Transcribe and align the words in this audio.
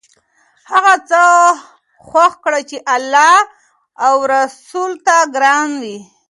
هغه 0.71 0.95
څه 1.09 1.23
خوښ 2.07 2.31
کړه 2.43 2.59
چې 2.69 2.77
الله 2.95 3.35
او 4.05 4.15
رسول 4.33 4.91
ته 5.05 5.15
ګران 5.35 5.69
وي. 5.83 5.97